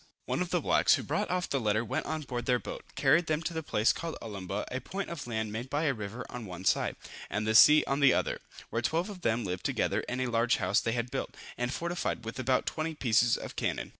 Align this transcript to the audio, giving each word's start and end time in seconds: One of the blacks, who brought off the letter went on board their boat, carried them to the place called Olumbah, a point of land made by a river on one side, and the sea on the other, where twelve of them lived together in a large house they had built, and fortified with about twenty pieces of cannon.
One 0.25 0.41
of 0.41 0.49
the 0.49 0.61
blacks, 0.61 0.95
who 0.95 1.03
brought 1.03 1.29
off 1.29 1.47
the 1.47 1.59
letter 1.59 1.85
went 1.85 2.07
on 2.07 2.21
board 2.23 2.47
their 2.47 2.57
boat, 2.57 2.81
carried 2.95 3.27
them 3.27 3.43
to 3.43 3.53
the 3.53 3.61
place 3.61 3.93
called 3.93 4.17
Olumbah, 4.19 4.65
a 4.71 4.81
point 4.81 5.11
of 5.11 5.27
land 5.27 5.51
made 5.51 5.69
by 5.69 5.83
a 5.83 5.93
river 5.93 6.25
on 6.27 6.47
one 6.47 6.65
side, 6.65 6.95
and 7.29 7.45
the 7.45 7.53
sea 7.53 7.83
on 7.85 7.99
the 7.99 8.11
other, 8.11 8.39
where 8.71 8.81
twelve 8.81 9.11
of 9.11 9.21
them 9.21 9.45
lived 9.45 9.63
together 9.63 9.99
in 10.09 10.19
a 10.19 10.25
large 10.25 10.55
house 10.55 10.79
they 10.81 10.93
had 10.93 11.11
built, 11.11 11.35
and 11.55 11.71
fortified 11.71 12.25
with 12.25 12.39
about 12.39 12.65
twenty 12.65 12.95
pieces 12.95 13.37
of 13.37 13.55
cannon. 13.55 13.89